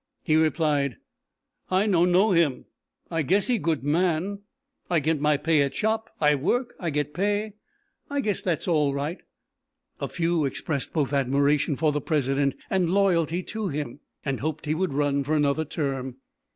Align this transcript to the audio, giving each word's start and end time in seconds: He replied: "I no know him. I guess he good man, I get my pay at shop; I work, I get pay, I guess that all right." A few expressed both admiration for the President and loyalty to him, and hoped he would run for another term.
He 0.23 0.35
replied: 0.35 0.97
"I 1.69 1.85
no 1.85 2.05
know 2.05 2.31
him. 2.31 2.65
I 3.11 3.21
guess 3.21 3.45
he 3.45 3.59
good 3.59 3.83
man, 3.83 4.39
I 4.89 4.99
get 4.99 5.21
my 5.21 5.37
pay 5.37 5.61
at 5.61 5.75
shop; 5.75 6.09
I 6.19 6.33
work, 6.33 6.73
I 6.79 6.89
get 6.89 7.13
pay, 7.13 7.53
I 8.09 8.19
guess 8.19 8.41
that 8.41 8.67
all 8.67 8.95
right." 8.95 9.21
A 9.99 10.07
few 10.07 10.43
expressed 10.45 10.91
both 10.91 11.13
admiration 11.13 11.75
for 11.75 11.91
the 11.91 12.01
President 12.01 12.55
and 12.67 12.89
loyalty 12.89 13.43
to 13.53 13.67
him, 13.67 13.99
and 14.25 14.39
hoped 14.39 14.65
he 14.65 14.73
would 14.73 14.91
run 14.95 15.23
for 15.23 15.35
another 15.35 15.65
term. 15.65 16.15